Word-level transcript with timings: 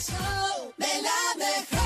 show 0.00 0.72
de 0.78 0.86
la 1.02 1.44
mejor. 1.44 1.80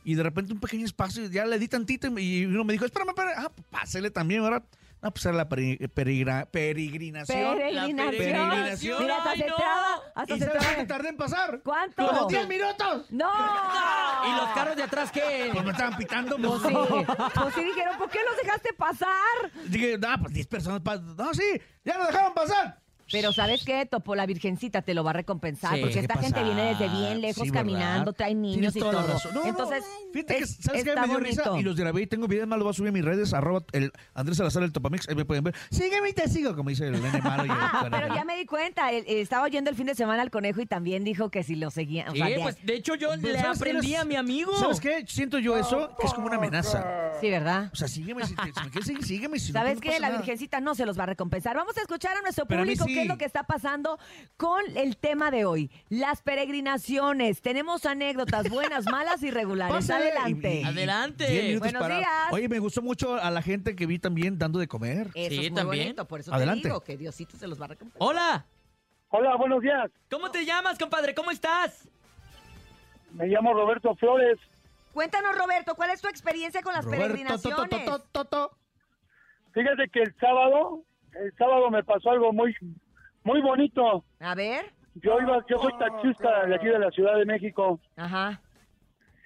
Y 0.05 0.15
de 0.15 0.23
repente 0.23 0.53
un 0.53 0.59
pequeño 0.59 0.85
espacio, 0.85 1.25
ya 1.27 1.45
le 1.45 1.57
di 1.59 1.67
tantito 1.67 2.07
y 2.19 2.41
y 2.43 2.45
uno 2.45 2.63
me 2.63 2.73
dijo, 2.73 2.85
espérame, 2.85 3.09
espérame, 3.09 3.33
ah, 3.37 3.49
pues 3.53 3.67
pásele 3.69 4.11
también, 4.11 4.43
¿verdad? 4.43 4.63
No, 5.03 5.11
pues 5.11 5.25
era 5.25 5.35
la 5.35 5.49
peregrinación. 5.49 6.47
Peregrinación. 6.49 7.97
peregrinación. 8.11 9.01
Mira, 9.03 9.17
hasta 9.17 9.29
Ay, 9.31 9.39
se 9.39 9.47
no. 9.47 9.55
traba. 9.57 9.99
Hasta 10.15 10.33
¿Y 10.33 10.39
se 10.39 10.45
sabes 10.45 10.59
traba. 10.61 10.73
cuánto 10.75 10.93
tardé 10.93 11.09
en 11.09 11.17
pasar? 11.17 11.61
¿Cuánto? 11.61 12.07
¡Como 12.07 12.27
10 12.27 12.47
minutos! 12.47 13.05
¡No! 13.11 13.29
¿Y 14.25 14.31
los 14.37 14.49
carros 14.55 14.75
de 14.77 14.83
atrás 14.83 15.11
qué? 15.11 15.49
Pues 15.51 15.65
me 15.65 15.71
estaban 15.71 15.97
pitando. 15.97 16.37
Pues 16.37 16.61
sí, 16.61 16.73
pues 17.35 17.53
sí 17.55 17.63
dijeron, 17.65 17.97
¿por 17.97 18.09
qué 18.09 18.19
los 18.25 18.37
dejaste 18.37 18.73
pasar? 18.73 19.51
Dije, 19.65 19.97
no, 19.97 20.07
pues 20.21 20.33
10 20.33 20.47
personas. 20.47 20.79
pa- 20.81 20.95
No, 20.97 21.33
sí, 21.33 21.61
ya 21.83 21.97
lo 21.97 22.05
dejaron 22.05 22.33
pasar. 22.33 22.79
Pero 23.13 23.31
¿sabes 23.31 23.63
qué, 23.63 23.85
Topo? 23.85 24.15
La 24.15 24.25
Virgencita 24.25 24.81
te 24.81 24.93
lo 24.93 25.03
va 25.05 25.11
a 25.11 25.13
recompensar 25.13 25.75
Sí. 25.75 25.81
porque 25.81 25.99
esta 25.99 26.15
¿Qué 26.15 26.19
gente 26.21 26.39
pasa? 26.41 26.45
viene 26.53 26.63
desde 26.75 26.89
bien 26.89 27.21
lejos 27.21 27.43
Sí, 27.43 27.49
¿verdad? 27.51 27.61
caminando, 27.61 28.11
traen 28.13 28.41
niños 28.41 28.55
Tienes 28.73 28.75
y 28.75 28.79
toda 28.79 28.93
la 28.93 29.01
todo. 29.03 29.13
razón. 29.13 29.31
No, 29.33 29.41
no, 29.43 29.47
Entonces, 29.47 29.83
Fíjate 30.11 30.35
que, 30.37 30.43
es- 30.43 30.57
¿sabes 30.59 30.83
qué? 30.83 30.89
está 30.89 31.01
Me 31.03 31.07
dio 31.07 31.19
risa 31.19 31.51
y 31.57 31.61
los 31.63 31.75
grabé 31.77 32.01
y 32.01 32.07
tengo 32.07 32.27
videos 32.27 32.47
más, 32.47 32.57
lo 32.59 32.65
voy 32.65 32.71
a 32.71 32.73
subir 32.73 32.89
a 32.89 32.91
mis 32.91 33.05
redes, 33.05 33.33
arroba 33.33 33.63
el 33.71 33.91
Andrés 34.13 34.37
Salazar, 34.37 34.63
el 34.63 34.71
Topamix, 34.73 35.07
ahí 35.07 35.15
me 35.15 35.23
pueden 35.25 35.43
ver. 35.45 35.55
Sígueme 35.71 36.09
y 36.09 36.13
te 36.13 36.27
sigo, 36.27 36.55
como 36.55 36.69
dice 36.69 36.87
el 36.87 37.01
nene 37.01 37.21
malo. 37.21 37.45
y 37.45 37.49
el 37.49 37.55
Ah, 37.59 37.87
pero 37.89 38.13
ya 38.13 38.25
me 38.25 38.35
di 38.37 38.45
cuenta, 38.45 38.91
él 38.91 39.03
estaba 39.07 39.45
oyendo 39.45 39.69
el 39.69 39.75
fin 39.75 39.85
de 39.85 39.95
semana 39.95 40.21
al 40.21 40.29
conejo 40.31 40.59
y 40.61 40.65
también 40.65 41.03
dijo 41.03 41.29
que 41.29 41.43
si 41.43 41.55
lo 41.55 41.71
seguían. 41.71 42.09
O 42.09 42.11
Sí, 42.13 42.21
de- 42.21 42.39
pues 42.41 42.57
de 42.65 42.75
hecho 42.75 42.95
yo 42.95 43.15
le 43.15 43.33
¿sabes 43.33 43.43
qué 43.43 43.69
aprendí 43.69 43.95
a 43.95 44.05
mi 44.05 44.15
amigo. 44.15 44.55
¿Sabes 44.57 44.79
qué? 44.79 45.05
Siento 45.07 45.39
yo 45.39 45.57
eso, 45.57 45.95
que 45.99 46.07
es 46.07 46.13
como 46.13 46.27
una 46.27 46.37
amenaza. 46.37 47.11
sí, 47.21 47.29
¿verdad? 47.29 47.69
O 47.71 47.75
sea, 47.75 47.87
sígueme, 47.87 48.25
si, 48.25 48.35
te- 48.35 48.41
si 48.43 48.63
me 48.63 48.69
quieres 48.71 48.85
seguir, 48.87 49.03
sígueme. 49.05 49.39
Si 49.39 49.51
no, 49.51 49.59
¿Sabes 49.59 49.73
pues, 49.73 49.81
qué? 49.81 49.87
pasa 49.89 49.99
La 50.01 50.07
nada. 50.09 50.19
Virgencita 50.19 50.59
no 50.61 50.75
se 50.75 50.85
los 50.85 50.97
va 50.97 51.03
a 51.03 51.07
recompensar. 51.07 51.55
Vamos 51.55 51.77
a 51.77 51.81
escuchar 51.81 52.17
a 52.17 52.21
nuestro 52.21 52.45
Pero 52.45 52.61
a 52.61 52.65
mí 52.65 52.75
público 52.75 52.85
sí. 52.87 52.93
qué 52.93 53.02
es 53.03 53.07
lo 53.09 53.17
que 53.17 53.25
está 53.25 53.43
pasando 53.43 53.97
con 54.37 54.61
el 54.75 54.97
tema 54.97 55.31
de 55.31 55.45
hoy. 55.45 55.71
Las 55.89 56.21
peregrinaciones. 56.21 57.41
Tenemos 57.41 57.85
anécdotas 57.85 58.49
buenas, 58.49 58.85
malas 58.85 59.21
y 59.23 59.31
regulares. 59.31 59.75
Pásale, 59.75 60.11
Adelante. 60.11 60.53
y- 60.55 60.61
y- 60.61 60.63
Adelante. 60.63 61.27
diez 61.27 61.43
minutos 61.45 61.59
Buenos 61.71 61.81
para- 61.81 61.97
días. 61.97 62.31
Oye, 62.31 62.49
me 62.49 62.59
gustó 62.59 62.81
mucho 62.81 63.15
a 63.15 63.29
la 63.31 63.41
gente 63.41 63.75
que 63.75 63.85
vi 63.85 63.99
también 63.99 64.37
dando 64.39 64.59
de 64.59 64.67
comer. 64.67 65.07
Eso 65.15 65.29
Sí, 65.29 65.45
es 65.45 65.51
muy 65.51 65.59
también. 65.61 65.83
bonito, 65.85 66.05
por 66.07 66.19
eso 66.19 66.33
Adelante. 66.33 66.63
te 66.63 66.67
digo 66.69 66.81
que 66.81 66.97
Diosito 66.97 67.37
se 67.37 67.47
los 67.47 67.59
va 67.61 67.65
a 67.65 67.69
recompensar. 67.69 68.01
Hola, 68.07 68.45
Hola, 69.15 69.35
buenos 69.35 69.61
días. 69.61 69.91
¿cómo 70.09 70.31
te 70.31 70.43
llamas, 70.43 70.79
compadre? 70.79 71.13
¿Cómo 71.13 71.29
estás? 71.29 71.87
Me 73.11 73.27
llamo 73.27 73.53
Roberto 73.53 73.95
Flores. 73.95 74.39
Cuéntanos, 74.91 75.37
Roberto, 75.37 75.75
¿cuál 75.75 75.91
es 75.91 76.01
tu 76.01 76.07
experiencia 76.07 76.61
con 76.63 76.73
las 76.73 76.83
Roberto, 76.85 77.03
peregrinaciones? 77.07 77.69
to, 77.69 77.77
to, 77.77 77.85
to, 77.85 77.99
to, 78.11 78.25
to. 78.25 78.57
Fíjate 79.53 79.87
que 79.91 80.01
el 80.01 80.15
sábado, 80.19 80.83
el 81.13 81.31
sábado 81.37 81.69
me 81.69 81.83
pasó 81.83 82.09
algo 82.09 82.33
muy, 82.33 82.55
muy 83.23 83.41
bonito. 83.41 84.03
A 84.19 84.35
ver. 84.35 84.65
Yo 84.95 85.19
iba, 85.19 85.43
yo 85.49 85.57
soy 85.59 85.73
taxista 85.79 86.45
de 86.45 86.55
aquí 86.55 86.67
de 86.67 86.79
la 86.79 86.91
Ciudad 86.91 87.15
de 87.17 87.25
México. 87.25 87.79
Ajá. 87.97 88.39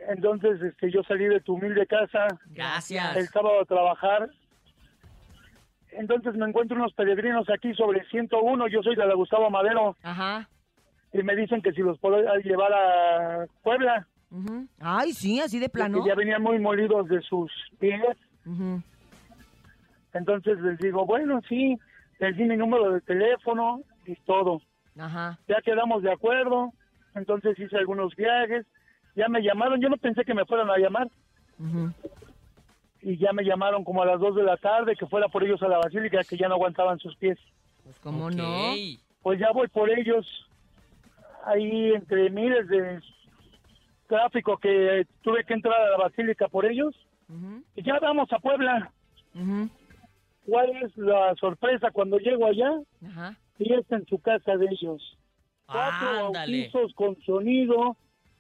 Entonces, 0.07 0.61
este, 0.61 0.91
yo 0.91 1.03
salí 1.03 1.25
de 1.25 1.41
tu 1.41 1.55
humilde 1.55 1.85
casa 1.87 2.27
el 2.27 2.55
Gracias. 2.55 3.29
sábado 3.31 3.61
a 3.61 3.65
trabajar. 3.65 4.29
Entonces 5.91 6.35
me 6.35 6.45
encuentro 6.47 6.77
unos 6.77 6.93
peregrinos 6.93 7.49
aquí 7.49 7.73
sobre 7.73 8.05
101. 8.09 8.67
Yo 8.67 8.83
soy 8.83 8.95
de 8.95 9.05
la 9.05 9.15
Gustavo 9.15 9.49
Madero 9.49 9.95
Ajá. 10.03 10.47
y 11.11 11.23
me 11.23 11.35
dicen 11.35 11.61
que 11.61 11.71
si 11.73 11.81
los 11.81 11.97
puedo 11.99 12.17
llevar 12.43 12.71
a 12.73 13.45
Puebla, 13.63 14.07
Ujú. 14.29 14.67
Ay, 14.79 15.13
sí, 15.13 15.39
así 15.39 15.57
de 15.57 15.69
plano. 15.69 16.03
que 16.03 16.09
ya 16.09 16.15
venían 16.15 16.43
muy 16.43 16.59
molidos 16.59 17.07
de 17.07 17.21
sus 17.21 17.49
pies. 17.79 18.01
Ujú. 18.45 18.81
Entonces 20.13 20.59
les 20.59 20.77
digo, 20.79 21.05
bueno, 21.05 21.39
sí, 21.47 21.77
les 22.19 22.35
di 22.35 22.43
mi 22.43 22.57
número 22.57 22.91
de 22.91 23.01
teléfono 23.01 23.81
y 24.05 24.15
todo. 24.15 24.61
Ajá. 24.97 25.37
Ya 25.47 25.61
quedamos 25.61 26.01
de 26.03 26.11
acuerdo, 26.11 26.73
entonces 27.15 27.57
hice 27.59 27.77
algunos 27.77 28.15
viajes, 28.15 28.65
ya 29.15 29.27
me 29.27 29.41
llamaron, 29.41 29.81
yo 29.81 29.89
no 29.89 29.97
pensé 29.97 30.23
que 30.25 30.33
me 30.33 30.45
fueran 30.45 30.69
a 30.69 30.77
llamar, 30.77 31.07
y 33.01 33.17
ya 33.17 33.33
me 33.33 33.43
llamaron 33.43 33.83
como 33.83 34.01
a 34.01 34.05
las 34.05 34.19
2 34.19 34.35
de 34.35 34.43
la 34.43 34.57
tarde 34.57 34.95
que 34.95 35.05
fuera 35.05 35.27
por 35.27 35.43
ellos 35.43 35.61
a 35.61 35.67
la 35.67 35.77
basílica, 35.77 36.23
que 36.23 36.37
ya 36.37 36.47
no 36.47 36.55
aguantaban 36.55 36.99
sus 36.99 37.15
pies. 37.15 37.37
Pues 37.83 37.99
cómo 37.99 38.29
no. 38.29 38.73
Pues 39.21 39.39
ya 39.39 39.51
voy 39.51 39.67
por 39.67 39.89
ellos, 39.89 40.25
ahí 41.45 41.93
entre 41.93 42.29
miles 42.29 42.67
de 42.67 42.99
tráfico 44.07 44.57
que 44.57 45.05
tuve 45.21 45.43
que 45.43 45.53
entrar 45.53 45.79
a 45.79 45.89
la 45.91 45.97
basílica 45.97 46.47
por 46.47 46.65
ellos, 46.65 46.95
y 47.75 47.83
ya 47.83 47.99
vamos 47.99 48.31
a 48.31 48.39
Puebla. 48.39 48.91
Ujú. 49.35 49.69
¿Cuál 50.47 50.69
es 50.83 50.95
la 50.97 51.35
sorpresa 51.35 51.91
cuando 51.91 52.17
llego 52.19 52.45
allá? 52.45 52.71
Ajá. 53.05 53.35
Y 53.59 53.73
está 53.73 53.97
en 53.97 54.05
su 54.05 54.19
casa 54.19 54.55
de 54.55 54.67
ellos. 54.71 55.17
Cuatro 55.65 56.27
Ándale. 56.27 56.69
bautizos 56.69 56.93
con 56.93 57.17
sonido, 57.23 57.97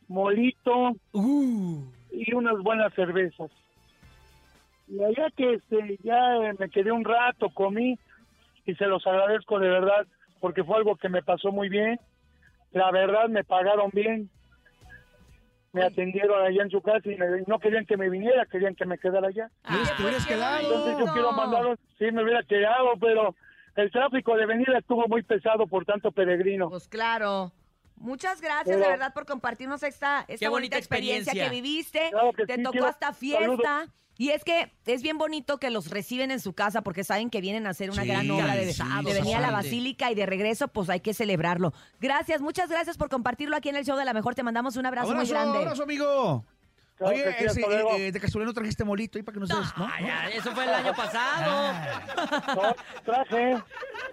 molito 0.07 0.95
Uh. 1.11 1.83
y 2.11 2.33
unas 2.33 2.57
buenas 2.59 2.93
cervezas. 2.93 3.51
Y 4.87 5.03
allá 5.03 5.29
que 5.35 5.55
este, 5.55 5.99
ya 6.03 6.53
me 6.57 6.69
quedé 6.69 6.91
un 6.93 7.03
rato, 7.03 7.49
comí 7.49 7.99
y 8.65 8.75
se 8.75 8.85
los 8.85 9.05
agradezco 9.05 9.59
de 9.59 9.67
verdad 9.69 10.07
porque 10.39 10.63
fue 10.63 10.77
algo 10.77 10.95
que 10.95 11.09
me 11.09 11.21
pasó 11.23 11.51
muy 11.51 11.67
bien. 11.67 11.99
La 12.71 12.89
verdad 12.91 13.27
me 13.27 13.43
pagaron 13.43 13.89
bien. 13.93 14.29
Me 15.77 15.83
atendieron 15.85 16.45
allá 16.45 16.63
en 16.63 16.69
su 16.71 16.81
casa 16.81 17.01
y 17.09 17.15
me- 17.15 17.41
no 17.47 17.59
querían 17.59 17.85
que 17.85 17.97
me 17.97 18.09
viniera, 18.09 18.45
querían 18.45 18.75
que 18.75 18.85
me 18.85 18.97
quedara 18.97 19.27
allá. 19.27 19.49
¿Quieres- 19.63 19.95
te 19.95 20.01
hubieras 20.03 20.25
qué 20.25 20.33
quedado? 20.33 20.59
Entonces 20.61 20.97
yo 20.99 21.13
quiero 21.13 21.31
mandaros, 21.31 21.79
sí 21.99 22.05
me 22.11 22.23
hubiera 22.23 22.43
quedado, 22.43 22.93
pero 22.99 23.35
el 23.75 23.91
tráfico 23.91 24.35
de 24.35 24.45
venida 24.47 24.77
estuvo 24.79 25.07
muy 25.07 25.21
pesado 25.23 25.67
por 25.67 25.85
tanto 25.85 26.11
peregrino. 26.11 26.69
Pues 26.69 26.87
claro. 26.87 27.51
Muchas 27.97 28.41
gracias 28.41 28.79
de 28.79 28.87
verdad 28.87 29.13
por 29.13 29.25
compartirnos 29.25 29.81
esta, 29.83 30.19
esta 30.27 30.49
bonita 30.49 30.49
bonita 30.49 30.77
experiencia, 30.77 31.31
experiencia. 31.33 31.43
que 31.45 31.49
viviste. 31.49 32.09
Claro 32.11 32.31
que 32.33 32.45
Te 32.45 32.55
sí, 32.55 32.63
tocó 32.63 32.85
hasta 32.85 33.13
fiesta. 33.13 33.87
Y 34.19 34.29
es 34.31 34.43
que 34.43 34.71
es 34.87 35.03
bien 35.03 35.19
bonito 35.19 35.59
que 35.59 35.69
los 35.69 35.91
reciben 35.91 36.31
en 36.31 36.39
su 36.39 36.53
casa 36.53 36.81
porque 36.81 37.03
saben 37.03 37.29
que 37.29 37.39
vienen 37.39 37.67
a 37.67 37.69
hacer 37.71 37.91
una 37.91 38.01
Sí, 38.01 38.07
gran 38.07 38.29
obra 38.31 38.55
de, 38.55 38.73
sí, 38.73 38.83
de 39.05 39.13
venir 39.13 39.35
a 39.35 39.41
la 39.41 39.51
basílica 39.51 40.11
y 40.11 40.15
de 40.15 40.25
regreso, 40.25 40.67
pues 40.69 40.89
hay 40.89 41.01
que 41.01 41.13
celebrarlo. 41.13 41.71
Gracias, 41.99 42.41
muchas 42.41 42.67
gracias 42.69 42.97
por 42.97 43.09
compartirlo 43.09 43.55
aquí 43.55 43.69
en 43.69 43.75
el 43.75 43.85
show 43.85 43.95
de 43.95 44.05
la 44.05 44.13
mejor. 44.13 44.33
Te 44.33 44.41
mandamos 44.41 44.75
un 44.75 44.87
abrazo, 44.87 45.13
muy 45.13 45.27
grande. 45.27 45.57
abrazo, 45.59 45.83
amigo. 45.83 46.43
Claro 46.95 47.13
Oye, 47.13 47.23
que 47.25 47.29
sí, 47.31 47.45
ese, 47.45 47.47
hasta 47.61 47.67
luego. 47.67 47.91
eh, 47.95 48.07
eh, 48.07 48.11
de 48.11 48.19
casualidad 48.19 48.47
no 48.47 48.53
trajiste 48.55 48.83
molito 48.83 49.19
ahí 49.19 49.23
para 49.23 49.35
que 49.35 49.39
nos 49.39 49.49
des, 49.49 49.57
¿no? 49.77 49.85
Ah, 49.87 50.01
ya, 50.01 50.29
eso 50.29 50.51
fue 50.51 50.63
el 50.63 50.73
año 50.73 50.95
pasado. 50.95 51.73
No, 52.55 52.75
traje. 53.05 53.57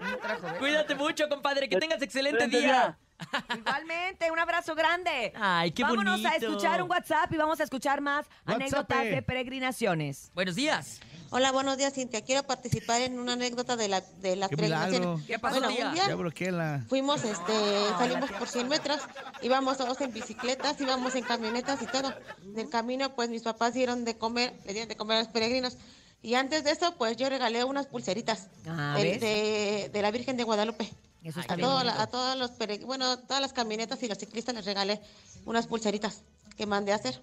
Cuídate 0.58 0.94
mucho, 0.94 1.26
compadre. 1.30 1.66
Que 1.66 1.78
tengas 1.78 2.02
excelente 2.02 2.44
Excelente 2.44 2.66
día. 2.66 2.98
Igualmente, 3.58 4.30
un 4.30 4.38
abrazo 4.38 4.74
grande. 4.74 5.32
Ay, 5.36 5.70
qué 5.72 5.82
Vámonos 5.82 6.24
a 6.24 6.28
bonito. 6.30 6.46
escuchar 6.46 6.82
un 6.82 6.90
WhatsApp 6.90 7.32
y 7.32 7.36
vamos 7.36 7.60
a 7.60 7.64
escuchar 7.64 8.00
más 8.00 8.26
WhatsApp. 8.26 8.54
anécdotas 8.60 9.04
de 9.04 9.22
peregrinaciones. 9.22 10.30
Buenos 10.34 10.54
días. 10.54 11.00
Hola, 11.30 11.50
buenos 11.50 11.76
días, 11.76 11.92
Cintia. 11.94 12.22
Quiero 12.22 12.44
participar 12.44 13.00
en 13.02 13.18
una 13.18 13.32
anécdota 13.32 13.76
de 13.76 13.88
la 13.88 14.00
de 14.00 14.36
las 14.36 14.48
¡Qué 14.50 14.56
peregrinaciones. 14.56 15.00
milagro! 15.00 15.26
¿Qué 15.26 15.38
pasó, 15.38 15.58
Bueno, 15.58 15.74
tía? 15.74 15.88
un 15.88 15.94
día 15.94 16.06
Ya 16.08 16.14
bloqueé 16.14 16.52
la... 16.52 16.84
fuimos, 16.88 17.24
este, 17.24 17.52
salimos 17.98 18.30
por 18.32 18.46
100 18.48 18.68
metros, 18.68 19.00
íbamos 19.42 19.76
todos 19.76 20.00
en 20.00 20.12
bicicletas, 20.12 20.80
íbamos 20.80 21.14
en 21.16 21.24
camionetas 21.24 21.82
y 21.82 21.86
todo. 21.86 22.14
Del 22.42 22.68
camino, 22.68 23.14
pues 23.16 23.30
mis 23.30 23.42
papás 23.42 23.74
dieron 23.74 24.04
de 24.04 24.16
comer, 24.16 24.54
le 24.64 24.72
dieron 24.74 24.88
de 24.88 24.96
comer 24.96 25.16
a 25.16 25.20
los 25.20 25.28
peregrinos. 25.28 25.76
Y 26.22 26.36
antes 26.36 26.62
de 26.64 26.70
eso, 26.70 26.94
pues 26.96 27.16
yo 27.16 27.28
regalé 27.28 27.64
unas 27.64 27.86
pulseritas 27.86 28.48
Ah, 28.68 28.94
de- 28.96 29.90
de 29.92 30.02
la 30.02 30.10
Virgen 30.12 30.36
de 30.36 30.44
Guadalupe. 30.44 30.88
Eso 31.24 31.40
Ay, 31.40 31.42
está 31.42 31.54
A, 31.54 31.56
bien. 31.56 31.68
todo- 31.68 31.78
a 31.78 32.06
todos 32.06 32.36
los 32.38 32.50
bueno, 32.84 33.06
a 33.12 33.16
todas 33.16 33.40
las 33.40 33.52
camionetas 33.52 34.02
y 34.02 34.08
los 34.08 34.18
ciclistas 34.18 34.54
les 34.54 34.64
regalé 34.64 35.00
unas 35.46 35.66
pulseritas 35.66 36.22
que 36.56 36.66
mandé 36.66 36.92
a 36.92 36.96
hacer. 36.96 37.20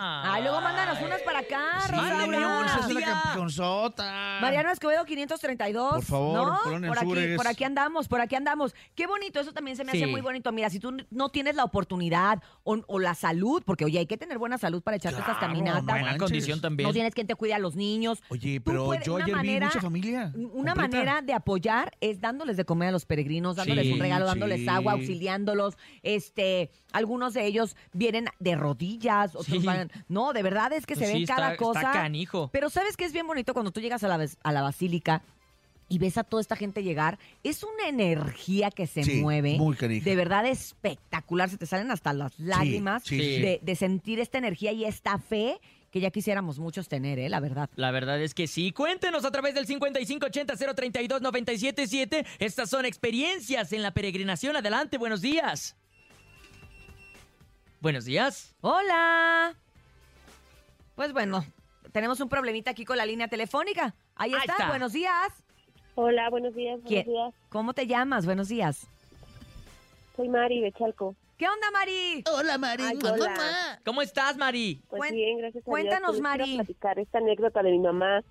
Ay, 0.00 0.42
luego 0.42 0.60
mándanos 0.60 1.00
unas 1.02 1.20
para 1.22 1.40
acá, 1.40 1.80
Sí, 1.86 1.90
Rosaura. 1.92 2.14
mándeme 2.16 2.36
una. 2.46 2.88
La 2.88 3.00
campeonzota. 3.22 4.38
Mariano 4.40 4.70
Escobedo 4.70 5.04
532. 5.04 5.94
Por 5.94 6.04
favor, 6.04 6.48
¿no? 6.52 6.58
Colonia 6.62 6.88
por 6.88 6.98
aquí, 6.98 7.06
Anzures. 7.08 7.36
por 7.36 7.46
aquí 7.48 7.64
andamos, 7.64 8.08
por 8.08 8.20
aquí 8.20 8.34
andamos. 8.36 8.74
Qué 8.94 9.06
bonito, 9.06 9.40
eso 9.40 9.52
también 9.52 9.76
se 9.76 9.84
me 9.84 9.90
hace 9.92 10.04
Sí. 10.04 10.06
muy 10.10 10.20
bonito. 10.20 10.52
Mira, 10.52 10.70
si 10.70 10.78
tú 10.78 10.96
no 11.10 11.28
tienes 11.30 11.56
la 11.56 11.64
oportunidad 11.64 12.42
o, 12.64 12.78
o 12.86 12.98
la 12.98 13.14
salud, 13.14 13.62
porque 13.66 13.84
oye, 13.84 13.98
hay 13.98 14.06
que 14.06 14.16
tener 14.16 14.38
buena 14.38 14.58
salud 14.58 14.82
para 14.82 14.96
echarte 14.96 15.18
estas 15.20 15.38
Claro, 15.38 15.52
caminatas. 15.54 15.82
no 15.82 15.86
Buena 15.92 16.04
manches. 16.04 16.22
condición 16.22 16.60
también. 16.60 16.88
No 16.88 16.92
tienes 16.92 17.14
quien 17.14 17.26
te 17.26 17.34
cuide 17.34 17.54
a 17.54 17.58
los 17.58 17.74
niños. 17.74 18.22
Oye, 18.28 18.60
Tú 18.60 18.64
pero 18.70 18.84
puedes- 18.86 19.04
yo 19.04 19.14
una 19.14 19.24
ayer 19.24 19.42
vi 19.60 19.66
mucha 19.66 19.80
familia. 19.80 20.32
Una 20.34 20.74
completa. 20.74 20.74
manera 20.74 21.22
de 21.22 21.32
apoyar 21.32 21.96
es 22.00 22.20
dándoles 22.20 22.56
de 22.56 22.64
comer 22.64 22.90
a 22.90 22.92
los 22.92 23.04
peregrinos, 23.04 23.56
dándoles 23.56 23.86
Sí, 23.86 23.92
un 23.94 23.98
regalo, 23.98 24.26
dándoles 24.26 24.60
sí. 24.60 24.68
agua, 24.68 24.92
auxiliándolos. 24.92 25.76
Este, 26.02 26.70
algunos 26.92 27.34
de 27.34 27.46
ellos 27.46 27.76
vienen 27.92 28.26
de 28.38 28.54
rodillas, 28.56 29.34
otros 29.34 29.46
Sí. 29.60 29.66
van- 29.66 29.87
no, 30.08 30.32
de 30.32 30.42
verdad 30.42 30.72
es 30.72 30.86
que 30.86 30.94
se 30.94 31.00
Pues 31.02 31.12
ven 31.12 31.20
sí, 31.22 31.26
cada 31.26 31.52
está- 31.52 31.62
cosa. 31.64 31.80
está 31.80 31.92
canijo. 31.92 32.48
Pero 32.52 32.70
¿sabes 32.70 32.96
qué 32.96 33.04
es 33.04 33.12
bien 33.12 33.26
bonito 33.26 33.52
cuando 33.54 33.70
tú 33.70 33.80
llegas 33.80 34.02
a 34.04 34.08
la, 34.08 34.26
a 34.42 34.52
la 34.52 34.62
basílica? 34.62 35.22
Y 35.90 35.98
ves 35.98 36.18
a 36.18 36.24
toda 36.24 36.42
esta 36.42 36.54
gente 36.54 36.82
llegar, 36.82 37.18
es 37.42 37.62
una 37.64 37.88
energía 37.88 38.70
que 38.70 38.86
se 38.86 39.02
Sí, 39.04 39.22
mueve. 39.22 39.56
muy 39.56 39.74
canija. 39.74 40.04
De 40.04 40.16
verdad 40.16 40.44
espectacular, 40.44 41.48
se 41.48 41.56
te 41.56 41.64
salen 41.64 41.90
hasta 41.90 42.12
las 42.12 42.38
lágrimas 42.38 43.04
sí, 43.04 43.18
sí. 43.18 43.40
De, 43.40 43.58
de 43.62 43.74
sentir 43.74 44.20
esta 44.20 44.36
energía 44.36 44.70
y 44.72 44.84
esta 44.84 45.16
fe 45.18 45.58
que 45.90 46.00
ya 46.00 46.10
quisiéramos 46.10 46.58
muchos 46.58 46.88
tener, 46.88 47.18
¿eh? 47.18 47.30
La 47.30 47.40
verdad. 47.40 47.70
La 47.74 47.90
verdad 47.90 48.20
es 48.20 48.34
que 48.34 48.46
sí. 48.46 48.72
Cuéntenos 48.72 49.24
a 49.24 49.30
través 49.30 49.54
del 49.54 49.66
5580-032-977. 49.66 52.26
Estas 52.38 52.68
son 52.68 52.84
experiencias 52.84 53.72
en 53.72 53.82
la 53.82 53.92
peregrinación. 53.94 54.56
Adelante, 54.56 54.98
buenos 54.98 55.22
días. 55.22 55.74
Buenos 57.80 58.04
días. 58.04 58.54
¡Hola! 58.60 59.56
Pues 60.98 61.12
bueno, 61.12 61.44
tenemos 61.92 62.18
un 62.18 62.28
problemita 62.28 62.72
aquí 62.72 62.84
con 62.84 62.96
la 62.96 63.06
línea 63.06 63.28
telefónica. 63.28 63.94
Ahí 64.16 64.32
Ahí 64.34 64.40
está, 64.40 64.54
está. 64.54 64.68
buenos 64.68 64.92
días. 64.92 65.44
Hola, 65.94 66.28
buenos 66.28 66.56
días, 66.56 66.72
buenos 66.82 66.88
¿Quién? 66.88 67.06
días. 67.06 67.34
¿Cómo 67.50 67.72
te 67.72 67.86
llamas? 67.86 68.26
Buenos 68.26 68.48
días. 68.48 68.88
Soy 70.16 70.28
Mari 70.28 70.60
de 70.60 70.72
Chalco. 70.72 71.14
¿Qué 71.36 71.46
onda, 71.48 71.70
Mari? 71.70 72.24
Hola, 72.36 72.58
Mari. 72.58 72.82
Ay, 72.82 72.98
hola. 73.00 73.78
¿Cómo 73.84 74.02
estás, 74.02 74.36
Mari? 74.38 74.82
Pues 74.88 75.12
bien, 75.12 75.38
gracias 75.38 75.62
a 75.62 75.70
cuéntanos, 75.70 76.14
Dios. 76.16 76.20
Pues, 76.20 76.20
Mari. 76.20 76.44
Quiero 76.46 76.64
platicar 76.64 76.98
esta 76.98 77.18
anécdota 77.18 77.62
de 77.62 77.70
mi 77.70 77.78
mamá. 77.78 78.24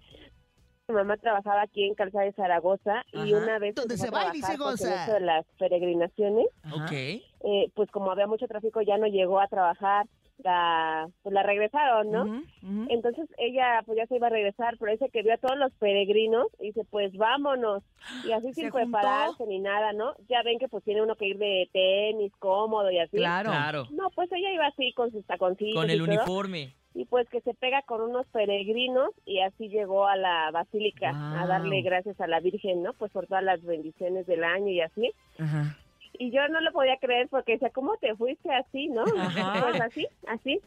Mi 0.89 0.95
mamá 0.95 1.15
trabajaba 1.15 1.61
aquí 1.61 1.85
en 1.85 1.95
Calzada 1.95 2.25
de 2.25 2.33
Zaragoza 2.33 3.05
y 3.13 3.31
una 3.31 3.59
vez 3.59 3.75
Donde 3.75 3.95
se 3.95 4.07
a 4.09 4.11
baila 4.11 4.35
y 4.35 4.41
se 4.41 4.57
goza. 4.57 5.03
esto 5.03 5.13
de 5.13 5.19
las 5.21 5.45
peregrinaciones. 5.57 6.47
Ok. 6.73 6.91
eh, 6.91 7.71
pues 7.75 7.89
como 7.91 8.11
había 8.11 8.27
mucho 8.27 8.45
tráfico 8.49 8.81
ya 8.81 8.97
no 8.97 9.07
llegó 9.07 9.39
a 9.39 9.47
trabajar, 9.47 10.05
la, 10.43 11.07
pues 11.23 11.33
la 11.33 11.43
regresaron, 11.43 12.11
¿no? 12.11 12.43
Entonces 12.89 13.27
ella 13.37 13.81
pues 13.85 13.97
ya 13.97 14.05
se 14.07 14.15
iba 14.15 14.27
a 14.27 14.31
regresar, 14.31 14.77
pero 14.79 14.91
dice 14.91 15.09
que 15.09 15.23
vio 15.23 15.33
a 15.33 15.37
todos 15.37 15.57
los 15.57 15.71
peregrinos 15.73 16.47
y 16.59 16.67
dice 16.67 16.83
pues 16.89 17.15
vámonos. 17.15 17.83
Y 18.25 18.31
así 18.31 18.53
sin 18.53 18.69
juntó. 18.69 18.91
prepararse 18.91 19.45
ni 19.47 19.59
nada, 19.59 19.93
¿no? 19.93 20.13
Ya 20.29 20.43
ven 20.43 20.59
que 20.59 20.67
pues 20.67 20.83
tiene 20.83 21.01
uno 21.01 21.15
que 21.15 21.27
ir 21.27 21.37
de 21.37 21.69
tenis 21.73 22.31
cómodo 22.39 22.91
y 22.91 22.99
así. 22.99 23.17
Claro. 23.17 23.49
Claro. 23.49 23.85
No, 23.91 24.09
pues 24.11 24.31
ella 24.31 24.51
iba 24.53 24.67
así 24.67 24.93
con 24.93 25.11
sus 25.11 25.25
taconcitos. 25.25 25.75
Con 25.75 25.89
y 25.89 25.93
el 25.93 25.99
todo, 25.99 26.09
uniforme. 26.09 26.73
Y 26.93 27.05
pues 27.05 27.29
que 27.29 27.41
se 27.41 27.53
pega 27.53 27.81
con 27.83 28.01
unos 28.01 28.25
peregrinos 28.27 29.09
y 29.25 29.39
así 29.41 29.69
llegó 29.69 30.07
a 30.07 30.15
la 30.15 30.49
basílica 30.51 31.11
a 31.41 31.45
darle 31.45 31.81
gracias 31.83 32.19
a 32.19 32.27
la 32.27 32.39
Virgen, 32.39 32.81
¿no? 32.81 32.93
Pues 32.93 33.11
por 33.11 33.27
todas 33.27 33.43
las 33.43 33.63
bendiciones 33.63 34.25
del 34.25 34.43
año 34.43 34.69
y 34.69 34.81
así. 34.81 35.11
Ajá. 35.37 35.77
Y 36.19 36.31
yo 36.31 36.47
no 36.49 36.59
lo 36.61 36.71
podía 36.71 36.97
creer 36.97 37.27
porque 37.29 37.53
decía, 37.53 37.69
¿cómo 37.69 37.95
te 37.97 38.15
fuiste 38.15 38.51
así, 38.53 38.87
no? 38.89 39.03
Ajá. 39.17 39.61
Pues 39.69 39.81
así, 39.81 40.07
así. 40.27 40.61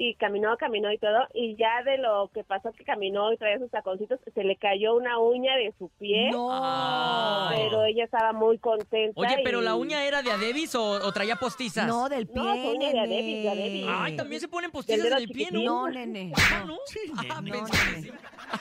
Y 0.00 0.14
caminó, 0.14 0.56
caminó 0.58 0.92
y 0.92 0.98
todo. 0.98 1.26
Y 1.34 1.56
ya 1.56 1.82
de 1.82 1.98
lo 1.98 2.30
que 2.32 2.44
pasó 2.44 2.70
que 2.72 2.84
caminó 2.84 3.32
y 3.32 3.36
traía 3.36 3.58
sus 3.58 3.68
taconcitos, 3.70 4.20
se 4.32 4.44
le 4.44 4.54
cayó 4.54 4.94
una 4.94 5.18
uña 5.18 5.56
de 5.56 5.74
su 5.76 5.88
pie. 5.98 6.30
No. 6.30 7.48
Pero 7.50 7.84
ella 7.84 8.04
estaba 8.04 8.32
muy 8.32 8.58
contenta. 8.58 9.20
Oye, 9.20 9.40
pero 9.42 9.60
y- 9.60 9.64
la 9.64 9.74
uña 9.74 10.04
era 10.04 10.22
de 10.22 10.30
Adebis 10.30 10.74
o, 10.76 10.84
o 11.04 11.12
traía 11.12 11.34
postizas. 11.34 11.86
No, 11.88 12.08
del 12.08 12.28
pie, 12.28 12.36
No, 12.42 12.70
uña 12.70 12.92
de. 12.92 13.00
Adebis, 13.00 13.42
de 13.42 13.50
Adebis. 13.50 13.86
Ay, 13.88 14.16
también 14.16 14.40
se 14.40 14.46
ponen 14.46 14.70
postizas 14.70 15.02
dedo 15.02 15.16
en 15.16 15.22
el 15.22 15.28
pie, 15.30 15.48
¿no? 15.50 15.62
No, 15.64 15.88
nene. 15.88 16.32
Ah, 16.36 16.60
no. 16.60 16.66
¿no? 16.66 16.78
Ah, 17.30 17.40
No, 17.42 17.50
pensé 17.52 17.72
que 17.72 18.02
sí. 18.02 18.10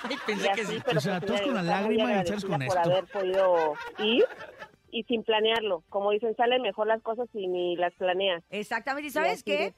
Ay, 0.09 0.15
pensé 0.25 0.49
que 0.55 0.65
sí. 0.65 0.77
O 0.95 0.99
sea, 0.99 1.19
pues, 1.19 1.27
todos 1.27 1.41
con 1.41 1.53
la 1.53 1.61
lágrima 1.63 2.13
y 2.15 2.19
echas 2.19 2.43
con 2.43 2.61
esto. 2.63 2.73
por 2.73 2.91
haber 2.91 3.05
podido 3.05 3.73
ir 3.99 4.25
y 4.91 5.03
sin 5.03 5.23
planearlo. 5.23 5.83
Como 5.89 6.11
dicen, 6.11 6.35
salen 6.35 6.61
mejor 6.61 6.87
las 6.87 7.01
cosas 7.01 7.27
si 7.33 7.47
ni 7.47 7.75
las 7.75 7.93
planeas. 7.95 8.43
Exactamente. 8.49 9.07
¿Y 9.07 9.09
Y 9.09 9.11
sabes 9.11 9.43
qué? 9.43 9.73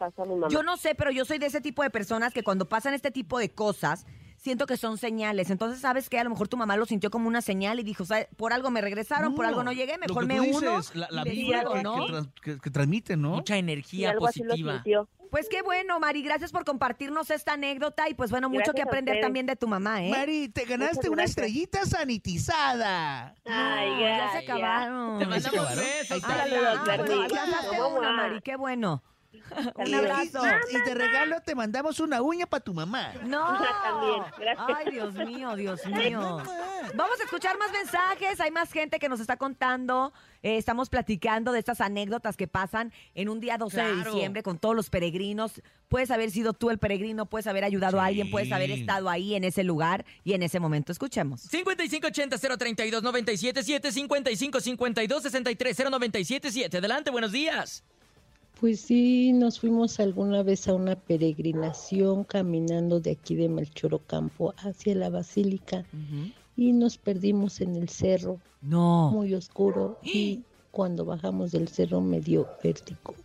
Yo 0.50 0.63
no 0.63 0.77
sé, 0.77 0.95
pero 0.95 1.11
yo 1.11 1.25
soy 1.25 1.38
de 1.39 1.47
ese 1.47 1.61
tipo 1.61 1.83
de 1.83 1.89
personas 1.89 2.33
que 2.33 2.44
cuando 2.44 2.65
pasan 2.65 2.94
este 2.94 3.11
tipo 3.11 3.39
de 3.39 3.50
cosas, 3.50 4.06
siento 4.38 4.65
que 4.67 4.77
son 4.77 4.97
señales. 4.97 5.50
Entonces, 5.50 5.81
¿sabes 5.81 6.09
qué? 6.09 6.19
A 6.19 6.23
lo 6.23 6.29
mejor 6.29 6.47
tu 6.47 6.56
mamá 6.57 6.77
lo 6.77 6.85
sintió 6.85 7.09
como 7.09 7.27
una 7.27 7.41
señal 7.41 7.79
y 7.79 7.83
dijo, 7.83 8.06
"¿Sabe? 8.06 8.29
por 8.38 8.53
algo 8.53 8.71
me 8.71 8.79
regresaron, 8.81 9.35
por 9.35 9.45
algo 9.45 9.63
no 9.63 9.73
llegué, 9.73 9.94
lo 9.94 10.00
mejor 10.07 10.25
me 10.27 10.38
tú 10.38 10.44
uno. 10.57 10.77
dices, 10.77 10.95
La, 10.95 11.07
la 11.12 11.27
y 11.27 11.31
vibra 11.31 11.63
que, 11.65 11.83
¿no? 11.83 12.05
que 12.05 12.12
trans- 12.12 12.29
que- 12.41 12.59
que 12.59 12.69
transmiten, 12.69 13.21
¿no? 13.21 13.31
Mucha 13.31 13.55
y 13.57 13.59
energía 13.59 14.12
algo 14.12 14.27
así 14.27 14.41
lo 14.44 14.50
positiva. 14.50 14.73
sintió. 14.75 15.09
Pues 15.29 15.47
qué 15.49 15.61
bueno, 15.61 15.99
Mari, 15.99 16.23
gracias 16.23 16.51
por 16.51 16.65
compartirnos 16.65 17.29
esta 17.29 17.53
anécdota 17.53 18.09
y 18.09 18.13
pues 18.15 18.31
bueno, 18.31 18.49
mucho 18.49 18.57
Gracias 18.71 18.75
que 18.75 18.81
aprender 18.81 19.21
también 19.21 19.45
de 19.45 19.55
tu 19.55 19.67
mamá, 19.67 20.03
¿eh? 20.03 20.09
Mari, 20.09 20.49
te 20.49 20.65
ganaste 20.65 21.09
una 21.09 21.23
estrellita 21.23 21.85
sanitizada. 21.85 23.35
Ay, 23.45 23.89
No, 23.91 23.99
ya 23.99 24.07
se 24.07 24.15
gracias. 24.17 24.43
acabaron. 24.43 25.19
Te 25.19 25.25
¿Ya 25.25 25.39
se 25.39 25.49
mandamos 25.49 25.59
acabaron? 25.69 25.83
besos. 25.85 26.23
Ah. 28.03 28.11
Mari, 28.15 28.41
qué 28.41 28.55
bueno. 28.55 29.03
Un 29.75 29.93
abrazo. 29.93 30.41
Y 30.71 30.81
de 30.81 30.95
regalo 30.95 31.41
te 31.41 31.55
mandamos 31.55 31.99
una 31.99 32.21
uña 32.21 32.47
para 32.47 32.63
tu 32.63 32.73
mamá. 32.73 33.13
No. 33.23 33.59
También, 33.83 34.23
gracias. 34.37 34.77
Ay, 34.77 34.91
Dios 34.91 35.13
mío, 35.13 35.55
Dios 35.55 35.85
mío. 35.85 36.41
Vamos 36.95 37.19
a 37.19 37.23
escuchar 37.23 37.57
más 37.57 37.71
mensajes. 37.71 38.39
Hay 38.39 38.51
más 38.51 38.71
gente 38.71 38.99
que 38.99 39.09
nos 39.09 39.19
está 39.19 39.37
contando. 39.37 40.13
Eh, 40.41 40.57
estamos 40.57 40.89
platicando 40.89 41.51
de 41.51 41.59
estas 41.59 41.81
anécdotas 41.81 42.37
que 42.37 42.47
pasan 42.47 42.93
en 43.13 43.29
un 43.29 43.39
día 43.39 43.57
12 43.57 43.81
de 43.81 43.95
diciembre 44.03 44.41
con 44.41 44.57
todos 44.57 44.75
los 44.75 44.89
peregrinos. 44.89 45.62
Puedes 45.89 46.12
haber 46.12 46.31
sido 46.31 46.53
tú 46.53 46.69
el 46.69 46.77
peregrino, 46.77 47.25
puedes 47.25 47.48
haber 47.48 47.63
ayudado 47.63 48.00
a 48.00 48.05
alguien, 48.05 48.31
puedes 48.31 48.51
haber 48.51 48.71
estado 48.71 49.09
ahí 49.09 49.36
en 49.36 49.43
ese 49.43 49.63
lugar 49.63 50.05
y 50.24 50.33
en 50.33 50.43
ese 50.43 50.59
momento. 50.59 50.91
Escuchemos. 50.91 51.51
5580-032-977, 51.51 53.91
5552-630977. 55.07 56.77
Adelante, 56.77 57.12
buenos 57.12 57.31
días. 57.31 57.83
Pues 58.60 58.82
sí, 58.82 59.32
nos 59.32 59.60
fuimos 59.60 60.00
alguna 60.00 60.44
vez 60.44 60.68
a 60.68 60.74
una 60.74 60.96
peregrinación 60.96 62.25
caminando 62.25 63.00
de 63.00 63.12
aquí 63.12 63.36
de 63.36 63.48
Melchor 63.48 63.94
Ocampo 63.94 64.54
hacia 64.58 64.96
la 64.96 65.10
basílica 65.10 65.86
y 66.58 66.74
nos 66.74 66.98
perdimos 66.98 67.62
en 67.62 67.75
el 67.78 67.88
cerro, 67.88 68.39
No. 68.62 69.12
muy 69.12 69.34
oscuro, 69.34 69.98
y 70.04 70.44
cuando 70.72 71.06
bajamos 71.06 71.51
del 71.54 71.70
cerro 71.70 72.01
me 72.01 72.20
dio 72.20 72.48
vértigo. 72.62 73.16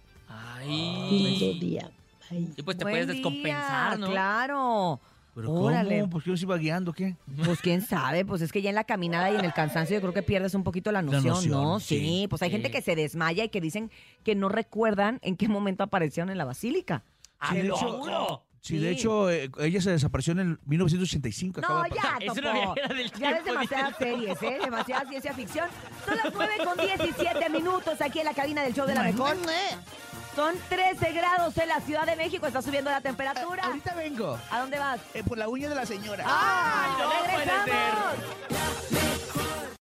Lindo 0.67 1.47
Ay. 1.47 1.59
día. 1.61 1.91
Bye. 2.31 2.49
Y 2.57 2.63
pues 2.63 2.79
te 2.79 2.85
Buen 2.85 2.95
puedes 2.95 3.09
descompensar, 3.09 3.97
día, 3.97 4.07
¿no? 4.07 4.13
Claro. 4.13 5.01
¿Pero 5.35 5.51
Órale. 5.53 6.01
cómo? 6.01 6.11
¿Por 6.11 6.23
qué 6.23 6.31
nos 6.31 6.43
iba 6.43 6.57
guiando? 6.57 6.93
¿Qué? 6.93 7.17
Pues 7.45 7.61
quién 7.61 7.81
sabe, 7.83 8.25
pues 8.25 8.41
es 8.43 8.53
que 8.53 8.63
ya 8.63 8.69
en 8.71 8.77
la 8.77 8.85
caminada 8.85 9.31
y 9.33 9.37
en 9.37 9.45
el 9.45 9.53
cansancio 9.53 9.97
yo 9.97 10.01
creo 10.01 10.13
que 10.15 10.23
pierdes 10.23 10.55
un 10.55 10.63
poquito 10.63 10.93
la 10.93 11.03
noción, 11.03 11.25
noción, 11.25 11.51
¿no? 11.53 11.81
sí. 11.81 11.99
Sí, 11.99 12.27
pues 12.31 12.41
hay 12.43 12.51
gente 12.51 12.71
que 12.71 12.83
se 12.83 12.95
desmaya 12.95 13.43
y 13.45 13.49
que 13.49 13.61
dicen 13.61 13.91
que 14.23 14.35
no 14.35 14.49
recuerdan 14.49 15.19
en 15.23 15.37
qué 15.37 15.49
momento 15.49 15.83
aparecieron 15.83 16.31
en 16.31 16.39
la 16.39 16.45
basílica. 16.45 17.03
¡A 17.41 17.51
Sí, 17.51 17.57
de 17.57 17.63
lo 17.65 17.77
hecho-! 17.77 18.43
Sí, 18.61 18.79
de 18.79 18.91
hecho, 18.93 19.31
eh, 19.31 19.51
ella 19.59 19.79
se 19.83 19.91
desapareció 19.91 20.33
en 20.33 20.39
el 20.39 20.59
1985. 20.65 21.61
acaba 21.61 21.81
No, 21.81 21.85
de 21.85 21.91
pasar. 21.91 22.19
ya, 22.23 22.27
Topo. 22.29 22.95
del 22.95 23.11
Ya 23.13 23.31
ves 23.33 23.45
demasiadas 23.45 23.97
series, 23.99 24.43
¿eh? 24.43 24.59
Demasiada 24.65 25.07
ciencia 25.07 25.35
ficción. 25.35 25.69
Son 26.07 26.17
las 26.17 26.33
9 26.33 26.53
con 26.65 26.79
17 26.87 27.51
minutos 27.51 28.01
aquí 28.01 28.21
en 28.21 28.25
la 28.25 28.33
cabina 28.33 28.63
del 28.63 28.73
show 28.73 28.87
de 28.87 28.95
la 28.95 29.03
mejor. 29.03 29.37
Son 30.35 30.55
13 30.69 31.13
grados 31.13 31.57
en 31.59 31.69
la 31.69 31.81
Ciudad 31.81 32.07
de 32.07 32.17
México. 32.17 32.47
Está 32.47 32.61
subiendo 32.61 32.91
la 32.91 33.01
temperatura. 33.01 33.63
Ahorita 33.65 33.95
vengo 33.95 34.39
¿A 34.51 34.61
dónde 34.61 34.79
vas? 34.79 35.01
eh, 35.15 35.23
por 35.23 35.39
la 35.39 35.49
uña 35.49 35.69
de 35.69 35.75
la 35.77 35.87
señora. 35.87 36.25
¡Ah! 36.27 36.97
no 36.99 37.33
puede 37.33 37.45
¡Regresamos! 37.45 38.15
ser. 38.49 38.74